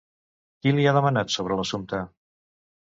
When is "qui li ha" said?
0.61-0.95